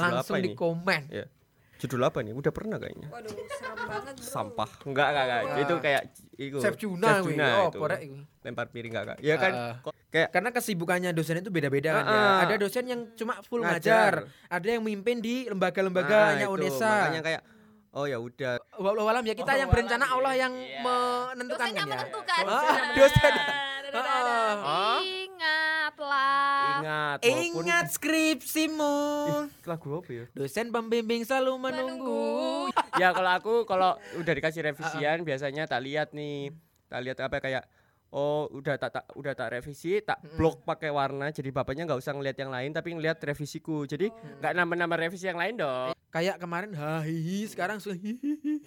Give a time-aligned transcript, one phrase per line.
[0.00, 0.56] Judul langsung apa di ini?
[0.56, 1.02] komen.
[1.10, 1.26] Ya.
[1.78, 2.32] Judul apa nih?
[2.32, 3.06] Udah pernah kayaknya.
[3.08, 4.26] Waduh, serem banget bro.
[4.26, 4.70] Sampah.
[4.82, 5.42] Enggak, enggak, enggak.
[5.44, 5.58] Ah.
[5.58, 6.02] Itu kayak
[6.36, 6.58] itu.
[6.58, 7.22] Chef Juna Chef.
[7.24, 7.78] Juna Oh, itu.
[7.78, 8.16] porek iku.
[8.40, 9.18] Lempar piring enggak, enggak.
[9.20, 9.74] Ya kan Ah, ah.
[9.80, 12.10] kok- kayak Karena kesibukannya dosen itu beda-beda kan ya.
[12.10, 12.38] Ah, ah.
[12.42, 14.26] Ada dosen yang cuma full Ngajar.
[14.26, 16.56] ngajar, ada yang mimpin di lembaga-lembaganya Ah, itu.
[16.56, 16.90] UNESA.
[17.00, 17.42] Makanya kayak
[17.90, 18.52] oh ya udah.
[18.74, 20.82] Walau alam ya kita Oh, yang berencana walau, Allah yang Iya.
[20.82, 21.94] menentukan Dosennya kan ya.
[21.96, 22.42] menentukan.
[22.42, 23.32] Ah, dosen.
[23.88, 24.56] Dadah.
[24.60, 25.00] Ah.
[25.98, 26.78] Ingatlah.
[26.78, 28.98] Ingat walaupun- Ingat skripsimu.
[29.26, 30.24] Ih, lagu apa ya?
[30.30, 32.70] Dosen pembimbing selalu menunggu.
[32.94, 36.54] ya kalau aku kalau udah dikasih revisian biasanya tak lihat nih
[36.86, 37.64] tak lihat apa kayak
[38.08, 42.12] oh udah tak, tak udah tak revisi tak blok pakai warna jadi bapaknya nggak usah
[42.12, 44.08] ngeliat yang lain tapi ngeliat revisiku jadi
[44.38, 48.64] nggak nambah-nambah revisi yang lain dong Kayak kemarin hahihi sekarang sudah hihihi.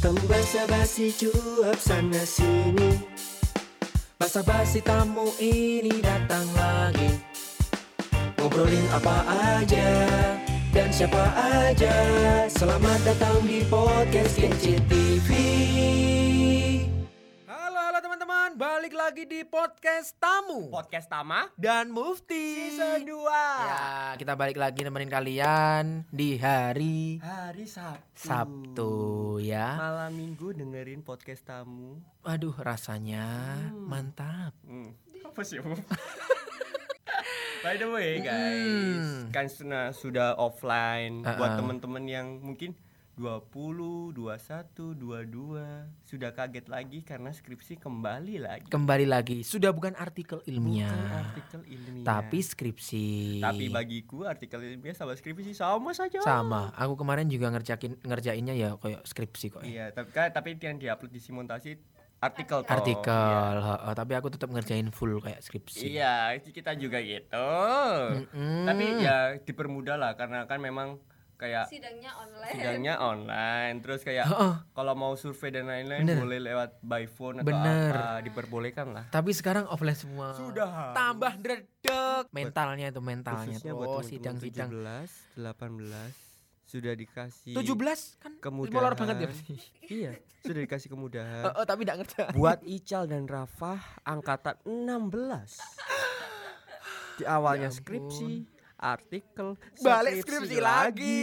[0.00, 3.02] Basa-basi cuap sana sini
[4.20, 7.08] Basa-basi tamu ini datang lagi.
[8.36, 9.24] Ngobrolin apa
[9.56, 9.88] aja
[10.76, 11.96] dan siapa aja.
[12.52, 14.76] Selamat datang di podcast Kece
[18.90, 22.74] balik lagi di podcast tamu podcast Tama dan Mufti.
[22.74, 23.22] season 2
[23.62, 23.86] Ya,
[24.18, 28.92] kita balik lagi nemenin kalian di hari hari Sabtu Sabtu
[29.38, 29.78] ya.
[29.78, 33.30] malam minggu dengerin podcast tamu Aduh, rasanya
[33.70, 34.58] mantap.
[34.66, 34.90] Hmm.
[35.22, 35.62] Apa sih?
[37.62, 39.30] By the way guys, Hmm.
[39.30, 39.46] kan
[39.92, 41.58] sudah offline buat Uh-uh.
[41.62, 42.74] teman-teman yang mungkin
[43.12, 45.58] 20, 21, 22
[46.00, 48.66] sudah kaget lagi karena skripsi kembali lagi.
[48.66, 52.06] Kembali lagi, sudah bukan artikel Bukan ilmiah, artikel ilmiah.
[52.06, 53.06] tapi skripsi.
[53.40, 56.22] tapi bagiku artikel ilmiah sama skripsi sama saja.
[56.22, 56.70] sama.
[56.72, 59.60] Aku kemarin juga ngerjakin ngerjainnya ya kayak skripsi kok.
[59.60, 59.68] ya.
[59.68, 61.70] Iya, tapi kan tapi yang diupload di Simontasi
[62.20, 62.68] artikel toh.
[62.70, 63.12] Artikel,
[63.56, 63.64] Iya.
[63.66, 65.88] heeh, tapi aku tetap ngerjain full kayak skripsi.
[65.90, 67.48] Iya, kita juga gitu.
[68.16, 68.64] Mm-mm.
[68.64, 71.00] Tapi ya dipermudah lah karena kan memang
[71.40, 72.52] kayak Sidangnya online.
[72.52, 74.54] sidangnya online terus kayak Heeh.
[74.70, 76.20] kalau mau survei dan lain-lain Bener.
[76.20, 77.90] boleh lewat by phone atau Bener.
[77.90, 80.36] apa diperbolehkan lah Tapi sekarang offline semua.
[80.36, 80.92] Sudah.
[80.92, 82.24] Tambah dredeg.
[82.28, 83.78] Mentalnya itu mentalnya khususnya tuh.
[83.80, 84.68] buat Oh, sidang-sidang.
[84.68, 86.28] 17 18
[86.62, 89.30] sudah dikasih 17 kan kemudahan banget ya.
[89.98, 92.14] iya sudah dikasih kemudahan Oh, oh, tapi enggak ngerti.
[92.32, 95.58] buat Ical dan Rafa angkatan 16
[97.16, 98.46] di awalnya Ya skripsi
[98.80, 101.20] artikel Balik skripsi lagi.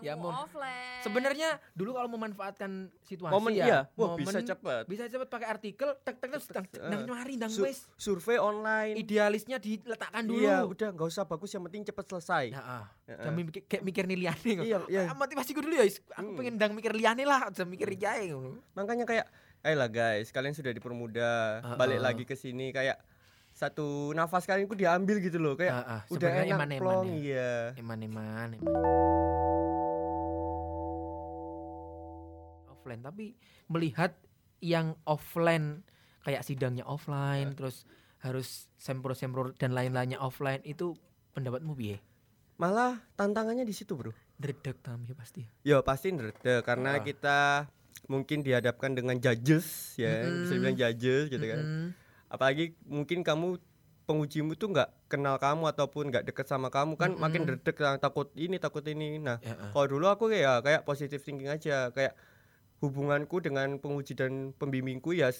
[0.00, 1.04] Ya offline.
[1.04, 2.70] Sebenarnya dulu kalau memanfaatkan
[3.02, 6.40] situasi momen ya, iya wah momen bisa cepet bisa cepet pakai artikel, tek tek tek
[6.40, 7.84] sedang Eh, nang nyari nang wis.
[7.94, 10.40] survei online Idealisnya diletakkan dulu.
[10.40, 12.86] iya udah nggak usah bagus yang penting cepet selesai Nah, ah.
[13.04, 13.20] Heeh.
[13.20, 14.52] Jangan mikir, kayak mikir nih liane.
[14.64, 15.02] Iya, iya.
[15.04, 16.38] Ah, Motivasiku dulu ya, aku Hmm.
[16.40, 18.64] pengen ndang mikir liane lah, aja mikir jae ngono.
[18.72, 19.26] makanya kayak
[19.60, 21.76] ayolah guys kalian sudah dipermudah Uh-uh.
[21.76, 22.96] balik lagi ke sini kayak
[23.62, 26.00] satu nafas kalian ku diambil gitu loh kayak Ah, ah.
[26.08, 27.14] udah enak eman-eman plong ya.
[27.14, 28.70] iya Eman-eman, eman.
[32.68, 33.24] Offline, tapi
[33.68, 34.18] melihat
[34.58, 35.86] yang offline
[36.20, 37.86] kayak sidangnya offline, terus
[38.18, 40.94] harus sempro-sempro dan lain-lainnya offline itu
[41.32, 41.98] pendapatmu piye?
[42.54, 45.42] malah tantangannya di situ bro Dredeg tam ya pasti.
[45.62, 47.02] ya pasti ngerti karena Ah.
[47.02, 47.38] kita
[48.06, 50.46] mungkin dihadapkan dengan judges ya Mm-mm.
[50.46, 51.86] bisa dibilang judges gitu kan Mm-mm.
[52.32, 53.60] Apalagi mungkin kamu
[54.02, 57.22] pengujimu tuh nggak kenal kamu ataupun nggak deket sama kamu kan Mm-mm.
[57.22, 59.70] makin dredeg lah, takut ini takut ini nah Ya, ah.
[59.70, 62.16] kalau dulu aku kayak kayak positive thinking aja kayak
[62.80, 65.30] hubunganku dengan penguji dan pembimbingku ya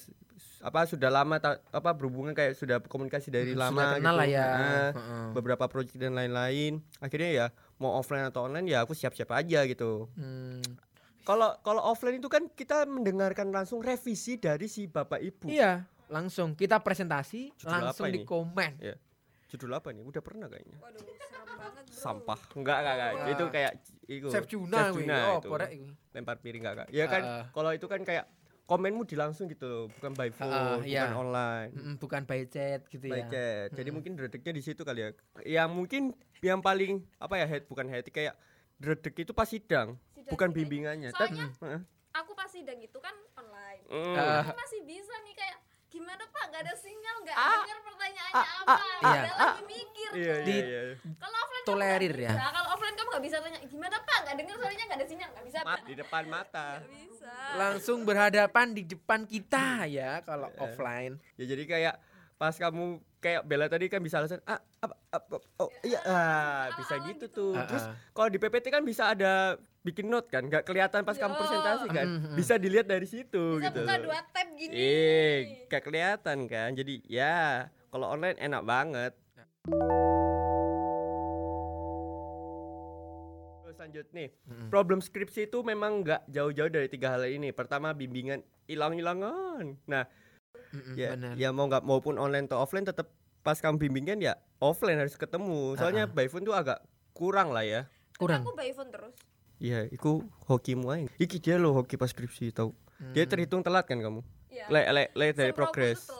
[0.61, 4.19] apa sudah lama ta- apa berhubungan kayak sudah komunikasi dari Mm, lama sudah kenal gitu.
[4.23, 4.47] lah ya.
[4.47, 5.25] Nah, Heeh.
[5.35, 10.07] beberapa proyek dan lain-lain akhirnya ya mau offline atau online ya aku siap-siap aja gitu
[10.15, 10.63] Hmm.
[11.21, 16.53] kalau kalau offline itu kan kita mendengarkan langsung revisi dari si bapak ibu Iya, langsung
[16.53, 18.71] kita presentasi, Judul langsung apa di komen.
[18.79, 18.95] ya
[19.45, 21.93] judul apa nih udah pernah kayaknya Waduh, serem banget bro.
[21.93, 23.11] sampah enggak enggak, enggak.
[23.13, 23.29] Wah.
[23.29, 23.71] itu kayak
[24.07, 24.93] itu Chef Juna, Chef.
[24.95, 25.47] Juna oh, itu.
[25.47, 25.85] porek iku.
[26.09, 28.25] lempar piring enggak enggak ya kan kalau itu kan kayak
[28.63, 31.05] komenmu di langsung gitu loh bukan by phone Ah, bukan iya.
[31.13, 33.27] online Mm-mm, bukan by chat gitu by ya.
[33.27, 33.93] chat jadi Mm-mm.
[33.93, 35.09] mungkin dredegnya di situ kali ya
[35.45, 38.33] yang mungkin yang paling apa ya head bukan head kayak
[38.75, 41.81] dredeg itu pas sidang Sidang bukan bimbingannya Soalnya Heeh.
[42.11, 43.85] aku pas sidang itu kan online.
[43.85, 44.15] Mm.
[44.41, 45.57] Aku masih bisa nih kayak
[45.93, 47.53] gimana pak gak ada sinyal gak Ah.
[47.55, 49.21] dengar pertanyaannya Ah, apa ah, iya.
[49.31, 50.81] lagi mikir iya iya Di- iya
[51.15, 52.31] kalau offline tolerir ya.
[52.33, 55.45] kalau offline kamu gak bisa tanya gimana pak gak dengar suaranya gak ada sinyal gak
[55.45, 60.59] bisa Mat, di depan mata Gak bisa Langsung berhadapan di depan kita ya kalau Iya.
[60.59, 61.13] offline.
[61.35, 61.95] ya jadi kayak
[62.35, 62.83] pas kamu
[63.19, 67.25] kayak Bella tadi kan bisa alasan ah apa, apa oh iya ah, bisa Ala-ala gitu
[67.25, 67.27] gitu.
[67.31, 67.95] tuh Ah, terus ah.
[68.11, 71.39] kalau di PPT kan bisa ada bikin note kan nggak kelihatan pas kamu Yo.
[71.43, 72.35] presentasi kan Mm, mm.
[72.39, 75.37] bisa dilihat dari situ bisa gitu buka dua tab gini eh
[75.67, 79.11] gak kelihatan kan jadi ya kalau online enak banget
[83.83, 84.31] lanjut nih.
[84.71, 87.51] Problem skripsi itu memang nggak jauh-jauh dari tiga hal ini.
[87.51, 89.75] Pertama bimbingan hilang-hilangan.
[89.91, 90.07] Nah,
[90.71, 91.33] Mm-mm, ya, benar.
[91.35, 93.11] ya mau nggak maupun online atau offline tetap
[93.43, 95.75] pas kamu bimbingan ya offline harus ketemu.
[95.75, 96.79] Soalnya by phone tuh agak
[97.11, 97.85] kurang lah ya.
[98.15, 99.13] kurang Aku by phone terus.
[99.63, 101.07] Iya, itu hokimu aja.
[101.15, 102.75] Iki dia loh hoki pas skripsi tau.
[103.15, 104.19] Dia terhitung telat kan kamu.
[104.51, 104.67] Iya.
[104.67, 106.11] Le, le, le dari progres.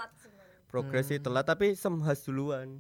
[0.72, 2.80] Progres sih telat tapi semhas duluan.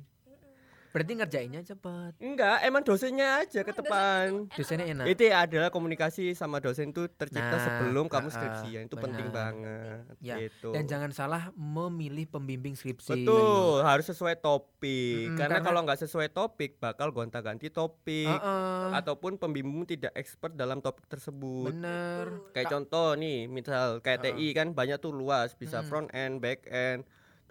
[0.94, 4.46] Berarti ngerjainnya cepat Enggak, emang dosennya aja ke depan.
[4.48, 8.96] dosennya enak Itu adalah komunikasi sama dosen itu tercipta Nah, sebelum kamu ah, skripsian itu
[8.96, 9.50] penting benar.
[9.52, 10.06] banget.
[10.20, 10.70] Ya, gitu.
[10.70, 14.78] dan jangan salah memilih pembimbing skripsi Betul, harus sesuai topik.
[15.28, 20.54] Mm-mm, karena, karena- kalau nggak sesuai topik bakal gonta-ganti topik Heeh, ataupun pembimbingmu tidak expert
[20.54, 21.74] dalam topik tersebut.
[21.74, 25.88] bener Kayak contoh nih, misal kayak TI kan banyak tuh luas, bisa Mm.
[25.88, 27.02] front end, back end,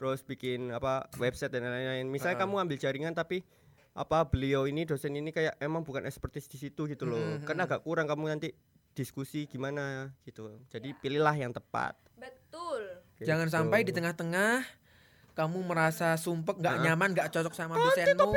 [0.02, 2.02] terus bikin apa website dan lain-lain.
[2.04, 2.42] Misalnya Ah.
[2.42, 3.46] kamu ambil jaringan tapi
[3.94, 7.22] apa beliau ini dosen ini kayak emang bukan expertise di situ gitu loh.
[7.38, 8.50] Mm, Kan agak kurang kamu nanti
[8.90, 10.58] diskusi gimana gitu.
[10.66, 11.94] Jadi pilihlah yang tepat.
[12.12, 12.82] Betul.
[13.22, 13.54] jangan Gitu.
[13.54, 14.66] sampai di tengah-tengah
[15.32, 18.34] kamu merasa sumpek nggak nyaman nggak cocok sama dosenmu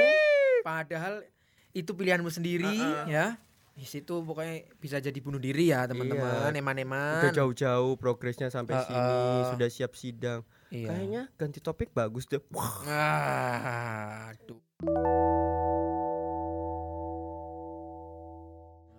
[0.62, 1.26] padahal
[1.72, 3.06] itu pilihanmu sendiri Ah, ah.
[3.08, 3.26] ya
[3.74, 6.62] di situ pokoknya bisa jadi bunuh diri ya teman-teman Iya.
[6.62, 9.44] eman-eman Udah jauh-jauh progresnya sampai Ah, sini, ah.
[9.52, 10.46] sudah siap sidang.
[10.76, 10.88] Iya.
[10.90, 12.44] Kayaknya ganti topik bagus deh.
[12.52, 14.60] Wah, Ah, aduh.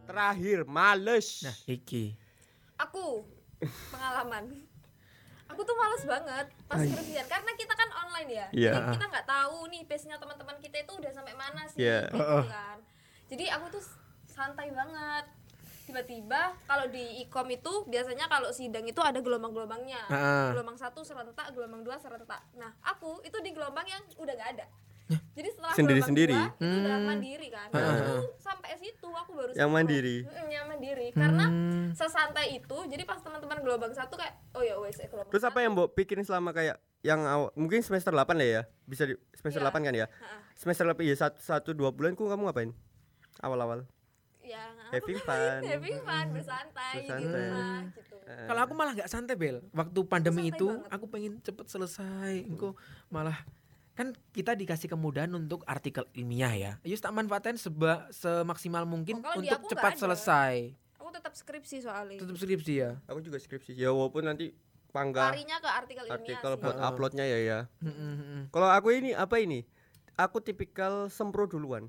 [0.07, 1.43] terakhir males.
[1.43, 2.15] nah iki
[2.79, 3.25] Aku
[3.91, 4.53] pengalaman.
[5.47, 6.91] Aku tuh males banget pas Ay.
[6.91, 8.47] skripsian karena kita kan online ya.
[8.53, 8.73] Iya.
[8.75, 12.11] Jadi kita nggak tahu nih pace-nya teman-teman kita itu udah sampai mana sih Iya.
[12.11, 12.79] gitu kan.
[13.27, 13.85] Jadi aku tuh
[14.27, 15.25] santai banget.
[15.87, 20.03] Tiba-tiba kalau di ikom itu biasanya kalau sidang itu ada gelombang-gelombangnya.
[20.07, 20.51] Ah.
[20.51, 22.43] Gelombang satu serentak, gelombang dua serentak.
[22.53, 24.67] Nah, aku itu di gelombang yang udah nggak ada.
[25.07, 26.35] Jadi setelah Sendiri-sendiri?
[26.35, 27.07] gelombang dua, itu udah Hmm.
[27.07, 27.69] mandiri kan.
[27.71, 29.71] Nah, aku sampai situ aku baru Yang sinkron.
[29.73, 30.17] mandiri?
[30.27, 31.07] Mm, yang mandiri.
[31.13, 31.87] Karena Hmm.
[31.95, 35.59] sesantai itu jadi pas teman-teman gelombang satu kayak oh ya wes eh, gelombang Terus apa
[35.61, 38.63] yang Mbok pikirin selama kayak yang awal, mungkin semester 8 lah ya.
[38.83, 39.71] Bisa di semester Iya.
[39.71, 40.07] 8 kan ya?
[40.11, 40.37] Ha-ha.
[40.53, 42.75] Semester 8 ya satu, satu dua bulan ku kamu ngapain?
[43.39, 43.87] Awal-awal.
[44.95, 45.59] Having fun.
[45.63, 47.27] having fun bersantai, di Bersantai.
[47.43, 49.63] rumah gitu Eh, Kalau aku malah nggak santai bel.
[49.71, 50.91] Waktu pandemi Santai itu banget.
[50.91, 52.33] aku pengen cepet selesai.
[52.45, 52.75] Engko
[53.07, 53.39] malah
[53.93, 56.73] kan kita dikasih kemudahan untuk artikel ilmiah ya.
[56.83, 60.75] Yus tak manfaatin seba semaksimal mungkin Oh, di untuk aku cepat selesai.
[60.97, 62.99] aku tetap skripsi soalnya Tetap skripsi ya.
[63.05, 63.73] aku juga skripsi.
[63.73, 64.51] Ya walaupun nanti
[64.91, 66.89] pangga larinya ke artikel ilmiah artikel sih buat Heeh.
[66.89, 67.59] uploadnya ya ya.
[67.79, 68.51] Mm-mm.
[68.51, 69.63] Kalau aku ini apa ini?
[70.15, 71.87] Aku tipikal sempro duluan.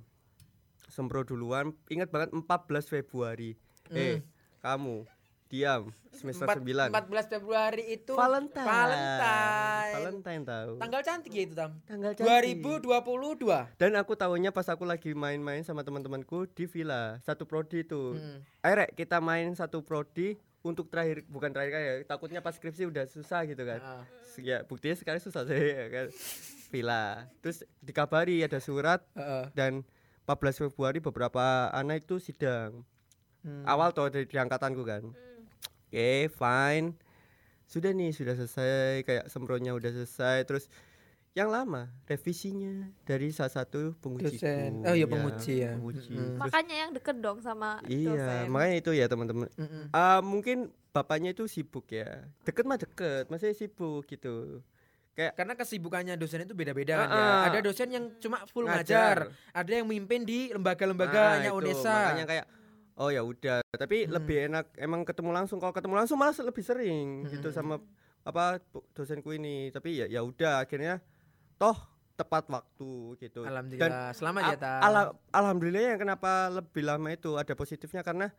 [0.88, 1.76] Sempro duluan.
[1.88, 3.56] Ingat banget 14 Februari.
[3.88, 4.24] Eh,
[4.60, 5.08] kamu
[5.48, 6.92] diam semester Empat- 9.
[6.92, 8.68] 14 Februari itu Valentine.
[8.68, 9.94] Valentine.
[9.96, 10.72] Valentine tahu.
[10.76, 11.72] Tanggal cantik ya itu Tam.
[11.88, 12.60] Tanggal cantik.
[12.60, 13.80] 2022.
[13.80, 18.20] Dan aku tahunya pas aku lagi main-main sama teman-temanku di villa satu prodi itu.
[18.20, 18.40] Mm.
[18.60, 20.36] Ayo Rek, kita main satu prodi
[20.66, 21.96] untuk terakhir bukan terakhir kali ya.
[22.04, 23.80] Takutnya pas skripsi udah susah gitu kan.
[23.80, 24.04] Ah.
[24.38, 26.08] Ya buktinya sekarang susah sih ya kan.
[26.68, 27.24] Villa.
[27.40, 29.48] Terus dikabari ada surat Heeh.
[29.56, 29.88] dan
[30.28, 32.84] 14 Februari beberapa anak itu sidang.
[33.48, 33.64] Hmm.
[33.64, 35.08] Awal tuh dari angkatanku kan.
[35.08, 35.42] Hmm.
[35.88, 36.92] Oke, fine.
[37.64, 40.68] Sudah nih, sudah selesai kayak sempronya udah selesai terus
[41.32, 44.82] yang lama revisinya dari salah satu penguji Dosen.
[44.82, 45.78] Oh iya, penguji ya.
[45.78, 46.18] penguji.
[46.18, 46.34] Mm-mm.
[46.34, 49.84] Terus- makanya yang deket dong sama iya dosen makanya itu ya teman-teman Mm-mm.
[49.94, 54.66] Ah, mungkin bapaknya itu sibuk ya deket mah deket masih sibuk gitu
[55.18, 57.26] kayak Karena kesibukannya dosen itu beda-beda kan ya.
[57.48, 59.34] Ada dosen yang cuma full Ngajar.
[59.34, 61.90] ngajar, ada yang mimpin di ah, lembaga-lembaganya itu, UNESA.
[61.92, 62.46] makanya kayak
[62.96, 64.14] oh ya udah tapi Hmm.
[64.16, 67.56] lebih enak emang ketemu langsung kalau ketemu langsung malah lebih sering gitu Hmm.
[67.56, 67.76] sama
[68.22, 71.02] apa bu- dosenku ini tapi ya ya udah akhirnya
[71.56, 71.78] toh
[72.14, 74.72] tepat waktu gitu Alhamdulillah, selamat ya Al- Ta.
[74.82, 78.34] ala- alhamdulillah yang kenapa lebih lama itu ada positifnya karena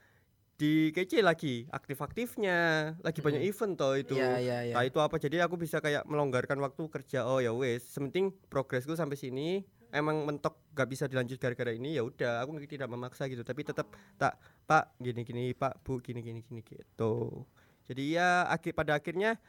[0.58, 2.58] di kece lagi aktif-aktifnya.
[2.98, 4.18] Lagi banyak event toh itu.
[4.18, 4.74] Iya, iya, iya.
[4.74, 5.16] Nah, itu apa?
[5.16, 7.30] Jadi aku bisa kayak melonggarkan waktu kerja.
[7.30, 9.62] Oh ya wes sementing progresku sampai sini.
[9.88, 13.46] Emang mentok gak bisa dilanjut gara-gara ini ya udah aku tidak memaksa gitu.
[13.46, 13.88] Tapi tetap
[14.18, 14.36] tak
[14.68, 17.46] pak gini gini pak bu gini gini gini gitu.
[17.88, 19.40] Jadi ya akhir pada akhirnya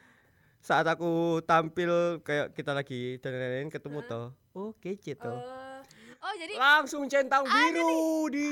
[0.63, 4.31] saat aku tampil kayak kita lagi dan lain-lain ketemu toh.
[4.55, 5.41] Oh kece toh
[6.19, 8.51] Eh, oh jadi langsung centang biru di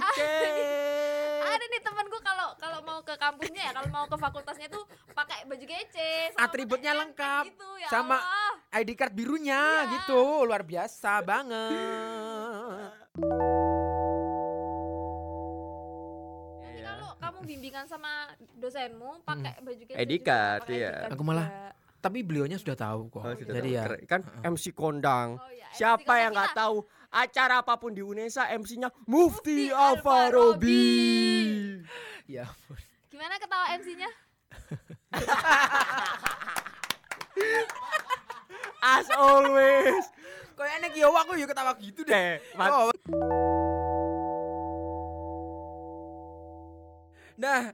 [1.48, 2.18] ada nih temanku
[2.58, 7.44] kalau mau ke kampusnya ya kalau mau ke fakultasnya tuh pakai baju kece Atributnya lengkap,
[7.48, 8.54] gitu, ya sama Allah.
[8.76, 9.92] ID card birunya Iya.
[9.96, 12.92] gitu, luar biasa banget.
[16.60, 18.12] Nanti kalau kamu bimbingan sama
[18.54, 20.90] dosenmu pakai baju kece ID card, iya.
[20.90, 21.72] ID card Aku malah juga.
[22.00, 23.22] tapi beliaunya sudah tahu kok.
[23.22, 23.78] Oh, sudah Jadi tahu.
[23.78, 25.30] ya kan MC kondang.
[25.36, 29.72] Oh, iya, MC Siapa kondang yang nggak tahu acara apa pun di UNESA MC-nya Mufti
[29.72, 30.86] Mufti Alfarobi.
[32.30, 32.46] Ya.
[33.08, 34.10] Gimana ketawa MC-nya?
[38.80, 40.06] As always.
[40.54, 42.42] Kayak enek yo aku yo ketawa gitu deh.
[42.54, 42.90] Mat- Oh.
[47.38, 47.70] Nah,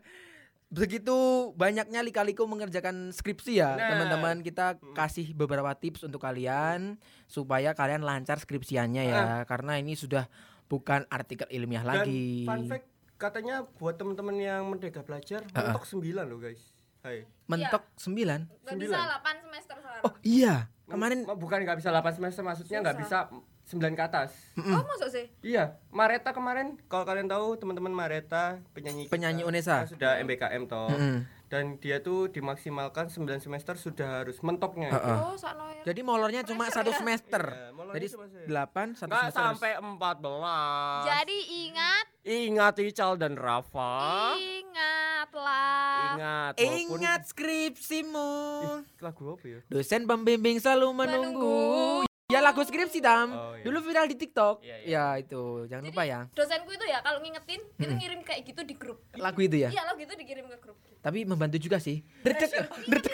[0.67, 1.15] begitu
[1.55, 3.89] banyaknya lika-liku mengerjakan skripsi ya, Nah.
[3.89, 10.27] teman-teman kita kasih beberapa tips untuk kalian supaya kalian lancar skripsiannya ya, karena ini sudah
[10.65, 12.43] bukan artikel ilmiah Dan lagi.
[12.43, 12.87] fun fact
[13.23, 16.75] katanya buat teman-teman yang merdeka belajar mentok 9 loh guys.
[16.99, 17.23] Hai.
[17.47, 18.43] Mentok 9.
[18.63, 18.91] Gak Sembilan.
[18.91, 20.03] bisa 8 semester sekarang.
[20.03, 20.55] Oh, iya.
[20.83, 23.17] Kemarin Ma- bukan nggak bisa 8 semester maksudnya nggak bisa
[23.65, 24.31] 9 ke atas.
[24.55, 25.31] Oh, masuk sih?
[25.41, 29.81] Iya, Mareta kemarin kalau kalian tahu teman-teman Mareta penyanyi kita, Penyanyi Unesa.
[29.81, 30.89] kan sudah MBKM toh.
[30.89, 31.23] Mm-mm.
[31.45, 34.89] Dan dia tuh dimaksimalkan 9 semester sudah harus mentoknya.
[34.89, 35.17] Heeh.
[35.23, 35.85] Oh, sakno ya.
[35.85, 37.43] jadi molornya cuma satu semester.
[37.45, 39.45] Iya, molornya Jadi cuma se- 8 satu Nggak semester.
[39.53, 41.03] sampai 14.
[41.05, 44.33] Jadi ingat, Ingat Ical dan Rafa.
[44.33, 46.15] ingatlah.
[46.15, 46.53] Ingat.
[46.57, 48.33] walaupun- Ingat skripsimu.
[48.63, 49.59] Ih, lagu apa ya?
[49.67, 52.01] Dosen pembimbing selalu menunggu.
[52.31, 53.35] Ya lagu skripsi Tam.
[53.35, 53.67] Oh, iya.
[53.67, 54.63] Dulu viral di TikTok.
[54.63, 55.03] Iya, iya.
[55.11, 56.19] Ya itu, jangan lupa ya.
[56.31, 59.03] Dosenku itu ya kalau ngingetin, itu ngirim kayak gitu di grup.
[59.19, 59.69] Lagu itu ya.
[59.69, 60.79] Iya, lo gitu dikirim ke grup.
[61.03, 61.99] Tapi membantu juga sih.
[62.23, 62.47] Dredeg,
[62.87, 63.13] dredeg.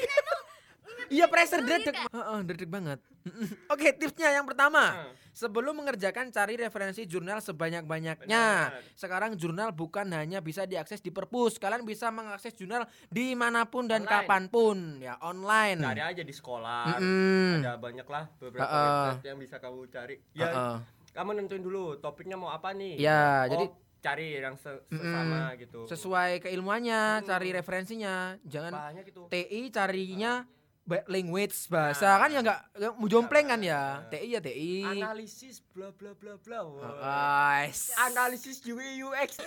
[1.09, 1.95] Iya pressure dredeg.
[1.95, 2.99] Heeh, dredeg banget.
[3.73, 5.09] Oke, tipsnya yang pertama.
[5.29, 8.45] Sebelum mengerjakan cari referensi jurnal sebanyak-banyaknya.
[8.93, 13.85] Sekarang jurnal bukan hanya bisa diakses di perpus, kalian bisa mengakses jurnal di mana pun
[13.85, 14.13] dan Online.
[14.19, 15.79] kapan pun, ya online.
[15.79, 16.83] Cari aja di sekolah.
[16.93, 17.61] Mm-mm.
[17.61, 19.03] Ada banyak lah beberapa Heeh.
[19.09, 20.15] website yang bisa kamu cari.
[20.33, 20.75] Ya, Heeh.
[21.11, 22.99] kamu nentuin dulu topiknya mau apa nih.
[22.99, 23.65] Ya, Oh, jadi
[23.99, 25.83] cari yang se- sesama gitu.
[25.85, 28.35] sesuai keilmuannya, cari referensinya.
[28.43, 29.21] Jangan Banyak itu.
[29.27, 30.58] TI carinya ba-
[31.05, 32.17] language bahasa Nah.
[32.17, 32.59] kan ya enggak
[32.93, 34.01] mau jompleng kan ya.
[34.07, 34.81] TI ya TI.
[34.83, 36.59] Analisis bla bla bla bla.
[36.97, 37.93] Guys.
[37.95, 39.37] Analisis UI UX.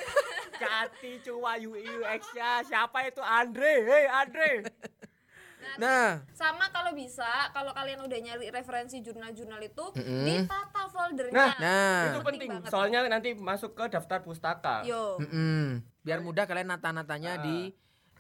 [0.55, 2.63] Jati cuma UI UX ya.
[2.63, 3.73] Siapa itu Andre?
[3.83, 4.51] Hei Andre.
[5.73, 10.27] Nah, Sama kalau bisa, kalau kalian udah nyari referensi jurnal-jurnal itu, Mm-mm.
[10.27, 11.39] ditata foldernya.
[11.39, 12.01] Nah, nah.
[12.05, 12.51] itu Penting penting.
[12.53, 12.69] banget.
[12.69, 14.83] Soalnya nanti masuk ke daftar pustaka.
[14.83, 15.23] Yo.
[15.23, 15.81] Mm-mm.
[16.03, 17.41] Biar mudah kalian nata-natanya Ah.
[17.41, 17.71] di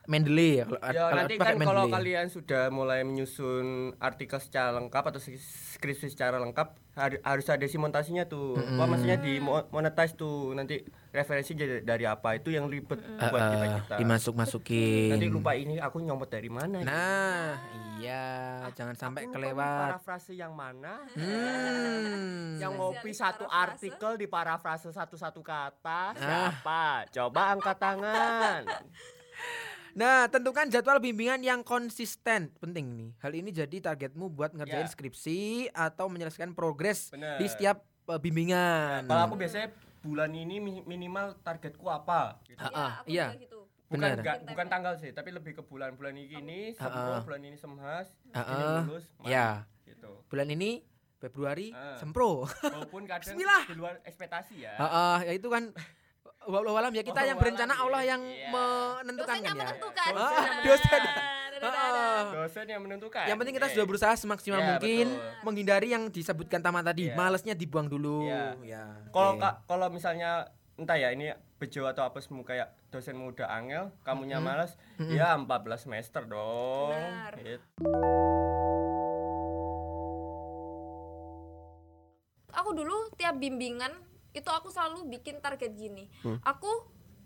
[0.04, 0.64] Mendeley ya.
[0.66, 3.66] Kalau, Ya kalau nanti kan kalau kalian sudah mulai menyusun
[3.96, 8.58] artikel secara lengkap atau skripsi secara lengkap har- harus ada simultasinya tuh.
[8.58, 13.30] Apa maksudnya di mo- monetize tuh nanti referensi jadi dari apa itu yang ribet Ah,
[13.30, 13.94] buat kita ah, kita.
[13.96, 15.14] dimasuk-masukin.
[15.14, 16.82] Nanti lupa ini aku nyomot dari mana.
[16.82, 17.62] Nah,
[17.96, 18.26] iya,
[18.70, 20.02] jangan sampai Aku kelewat.
[20.02, 20.98] Parafrase yang mana?
[21.14, 22.58] Hmm.
[22.58, 25.70] Yang ngopi satu artikel di parafrase satu-satu Ah.
[25.70, 27.06] kata siapa?
[27.08, 28.62] Coba angkat tangan.
[29.92, 32.48] Nah, tentukan jadwal bimbingan yang konsisten.
[32.56, 33.10] Penting nih.
[33.18, 34.90] Hal ini jadi targetmu buat ngerjain Ya.
[34.90, 37.36] skripsi atau menyelesaikan progres Bener.
[37.36, 39.04] di setiap uh, bimbingan.
[39.04, 39.68] Kalau aku biasanya
[40.00, 42.40] bulan ini mi- minimal targetku apa?
[42.42, 42.56] Gitu.
[42.58, 43.26] Ah, Iya, aku iya.
[43.28, 43.58] juga gitu.
[43.86, 44.18] Bukan Bener.
[44.18, 47.20] enggak, bukan tanggal sih, tapi lebih ke bulan-bulan ini sempro, ah.
[47.20, 49.68] bulan ini semhas, Ah, ini lulus, Ya.
[49.84, 50.24] gitu.
[50.26, 50.80] Bulan ini
[51.18, 52.00] Februari Ah.
[52.00, 52.48] sempro.
[52.48, 53.44] Walaupun kadang di
[53.76, 54.72] luar ekspektasi ya.
[54.74, 55.68] Heeh, ya itu kan
[56.44, 58.10] walau alam ya kita yang berencana Allah iya.
[58.12, 58.48] yang Iya.
[58.50, 59.64] menentukan Dosen kan yang ya.
[59.64, 60.10] menentukan.
[60.12, 60.60] Ah, Dosen.
[60.64, 61.02] dosen.
[61.02, 61.60] Heeh.
[61.62, 62.24] dadah.
[62.34, 63.24] Dosen yang menentukan.
[63.24, 63.74] Yang penting kita Oke.
[63.74, 65.42] sudah berusaha semaksimal mungkin betul.
[65.42, 67.06] menghindari yang disebutkan Tama tadi.
[67.06, 67.14] Iya.
[67.14, 68.26] Malesnya dibuang dulu.
[68.26, 68.58] Iya.
[68.62, 68.84] Ya.
[69.10, 69.38] Kalau.
[69.38, 74.42] Kak, kalau misalnya entah ya ini bejo atau apa semua kayak dosenmu udah angel, kamunya
[74.42, 75.46] malas, ya 14
[75.78, 76.90] semester dong.
[76.90, 77.32] Benar.
[77.38, 77.62] Gitu.
[82.52, 83.92] Aku dulu tiap bimbingan
[84.32, 86.08] itu aku selalu bikin target gini.
[86.24, 86.40] Hmm.
[86.44, 86.68] Aku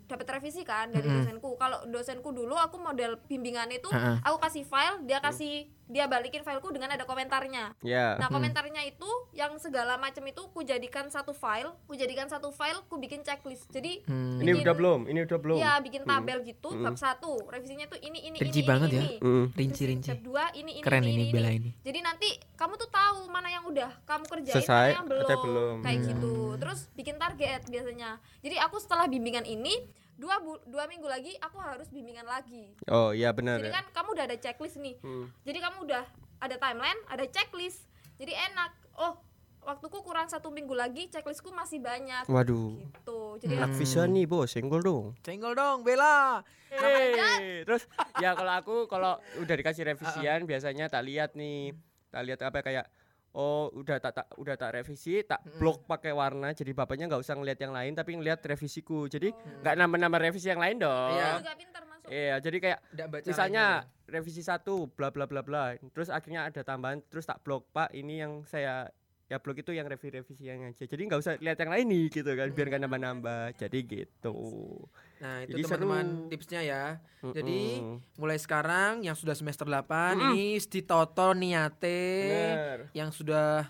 [0.07, 1.59] dapat revisi kan dari dosenku.
[1.59, 4.23] Kalau dosenku dulu aku model bimbingan itu Heeh.
[4.23, 7.71] aku kasih file, dia kasih dia balikin fileku dengan ada komentarnya.
[7.79, 8.15] Ya.
[8.15, 12.83] Nah, komentarnya itu yang segala macam itu ku jadikan satu file, ku jadikan satu file,
[12.85, 13.67] ku bikin checklist.
[13.69, 14.37] Jadi Hmm.
[14.37, 14.99] Ini bikin- udah belum?
[15.05, 15.57] Ini udah belum?
[15.57, 17.39] Iya, bikin tabel gitu bab satu.
[17.47, 19.01] Revisinya tuh ini ini Rinci ini banget ini, ya.
[19.01, 19.15] ini.
[19.17, 19.45] Mm.
[19.47, 20.09] Terus Rinci-rinci.
[20.09, 21.59] Bab dua ini ini Keren ini, ini ini, Bella ini.
[21.65, 21.71] ini.
[21.81, 25.27] Jadi nanti kamu tuh tahu mana yang udah kamu kerjain, Selesai mana yang belum.
[25.41, 25.75] belum.
[25.81, 26.07] Kayak Hmm.
[26.09, 26.33] gitu.
[26.57, 28.09] Terus bikin target biasanya.
[28.39, 32.73] Jadi aku setelah bimbingan ini dua bu- dua minggu lagi aku harus bimbingan lagi.
[32.89, 33.61] Oh iya benar.
[33.61, 33.77] Jadi ya.
[33.77, 34.97] kan kamu udah ada checklist nih.
[35.05, 35.29] Hmm.
[35.45, 36.03] Jadi kamu udah
[36.41, 37.85] ada timeline, ada checklist.
[38.17, 38.73] Jadi enak.
[38.97, 39.13] Oh,
[39.61, 42.25] waktuku kurang satu minggu lagi, checklistku masih banyak.
[42.25, 42.81] Waduh.
[42.81, 43.19] Gitu.
[43.45, 45.05] Jadi Anak bisa nih bos, senggol dong.
[45.21, 46.41] Senggol dong, Bella.
[46.67, 47.87] Hey, terus
[48.19, 51.77] ya kalau aku kalau udah dikasih revisian biasanya tak lihat nih,
[52.11, 52.85] tak lihat apa kayak
[53.37, 57.37] oh udah tak, tak udah tak revisi, tak blok pakai warna jadi bapaknya nggak usah
[57.37, 59.05] ngeliat yang lain tapi ngeliat revisiku.
[59.05, 59.29] Jadi
[59.61, 61.13] nggak nambah-nambah revisi yang lain dong.
[61.13, 61.29] Iya.
[61.37, 62.09] juga pintar masuk.
[62.09, 62.79] Iya, jadi kayak
[63.23, 63.65] misalnya
[64.07, 68.23] revisi satu bla bla bla bla terus akhirnya ada tambahan terus tak blok pak ini
[68.23, 68.87] yang saya
[69.27, 72.05] ya blok itu yang revisi revisi yang aja jadi nggak usah lihat yang lain nih
[72.07, 74.35] gitu kan biar nggak nambah nambah jadi gitu
[75.17, 76.29] Nah, itu Jadi teman-teman seru.
[76.29, 76.83] tipsnya ya.
[77.25, 78.21] Jadi Mm-mm.
[78.21, 80.21] mulai sekarang yang sudah semester 8 Mm-mm.
[80.29, 83.69] ini ditoto niate bener yang sudah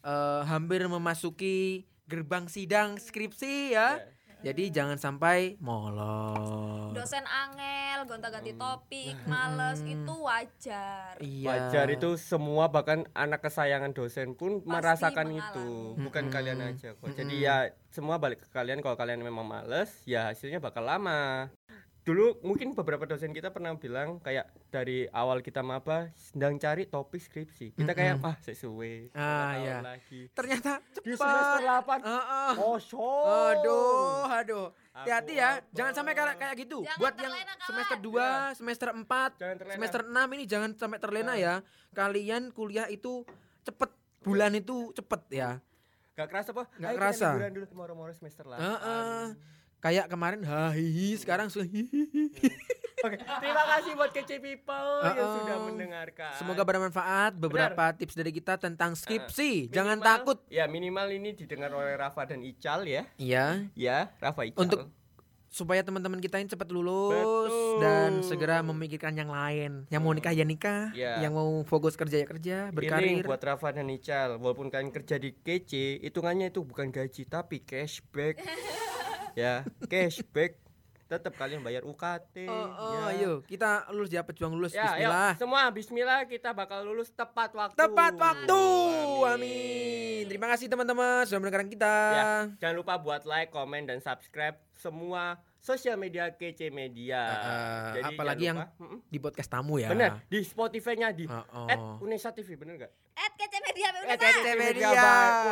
[0.00, 3.98] eh, hampir memasuki gerbang sidang skripsi ya.
[4.40, 6.92] Jadi jangan sampai molor.
[6.92, 11.48] dosen angel gonta-ganti topik males itu wajar Iya.
[11.48, 15.48] wajar itu semua bahkan anak kesayangan dosen pun merasakan mengalami.
[15.48, 15.66] itu
[15.98, 16.34] bukan Mm-mm.
[16.36, 17.46] kalian aja kok jadi Mm-mm.
[17.48, 17.56] ya
[17.88, 21.48] semua balik ke kalian kalau kalian memang males ya hasilnya bakal lama
[22.04, 27.16] dulu mungkin beberapa dosen kita pernah bilang kayak dari awal kita maba sedang cari topik
[27.18, 28.28] skripsi kita kayak Mm-mm.
[28.28, 29.76] ah sesuai Ah, iya.
[29.80, 31.24] lagi Ternyata di cepat.
[31.24, 32.52] semester 8 Heeh.
[32.54, 34.66] kosong Aduh, aduh.
[34.94, 35.58] Hati-hati ya.
[35.58, 35.66] apa?
[35.72, 36.78] Jangan sampai kayak kayak gitu.
[36.80, 39.02] Jangan Buat yang semester 2, semester 4,
[39.34, 41.36] jangan terlena semester 6 ini jangan sampai terlena Nah.
[41.36, 41.54] ya.
[41.90, 43.24] Kalian kuliah itu
[43.62, 43.90] cepet.
[44.20, 45.50] Bulan itu cepet ya.
[46.14, 47.26] gak kerasa apa Nggak Ayo kerasa.
[47.50, 49.24] dulu moro-moro semester 8 Heeh.
[49.84, 52.32] Kayak kemarin hahihi sekarang sudah hihihi.
[53.04, 55.36] Oke, terima kasih buat kece people yang Uh-uh.
[55.36, 56.32] sudah mendengarkan.
[56.40, 59.68] Semoga bermanfaat beberapa tips dari kita tentang skripsi.
[59.68, 60.38] Jangan Minimal- takut.
[60.48, 63.04] Ya minimal ini didengar oleh Rafa dan Ical ya.
[63.20, 64.56] Iya, Ya, Rafa Ical.
[64.56, 64.88] Untuk
[65.46, 67.78] supaya teman-teman kita ini cepat lulus Betul.
[67.78, 69.84] dan segera memikirkan yang lain.
[69.86, 71.20] Yang mau nikah ya nikah, Iya.
[71.20, 73.22] yang mau fokus kerja ya kerja, ini berkarir.
[73.22, 78.40] buat Rafa dan Ical, walaupun kalian kerja di kece, hitungannya itu bukan gaji tapi cashback.
[79.34, 80.58] ya, cashback.
[81.04, 82.48] Tetap kalian bayar UKT.
[82.48, 83.02] Oh, oh, ya.
[83.12, 84.72] ayo kita lulus ya pejuang lulus.
[84.72, 85.30] Ya, Bismillah.
[85.36, 87.76] yuk, semua bismillah kita bakal lulus tepat waktu.
[87.76, 88.62] Tepat waktu.
[89.28, 89.84] Amin.
[90.24, 90.24] Amin.
[90.32, 91.94] Terima kasih teman-teman sudah mendengarkan kita.
[92.16, 97.20] Ya, jangan lupa buat like, komen dan subscribe semua sosial media kece media.
[97.24, 99.00] Uh, Jadi apalagi mm-mm.
[99.08, 99.88] Di podcast tamu ya.
[99.88, 101.64] bener di Spotify-nya di oh.
[101.64, 102.92] at Unesa TV bener gak?
[103.16, 103.58] at kece
[104.04, 104.20] Unesa.
[104.20, 104.88] Kece Media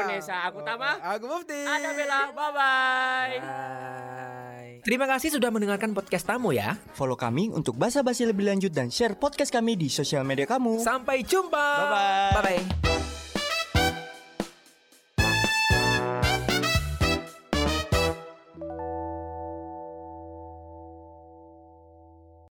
[0.05, 0.37] Unesa.
[0.49, 1.61] Aku Tama, Aku Mufti.
[1.65, 3.37] ada Bella, bye bye.
[3.41, 4.73] Bye.
[4.83, 6.75] Terima kasih sudah mendengarkan podcast tamu ya.
[6.99, 10.83] Follow kami untuk basa-basi lebih lanjut dan share podcast kami di sosial media kamu.
[10.83, 11.55] Sampai jumpa.
[11.55, 12.31] Bye-bye.
[12.35, 12.92] Bye bye.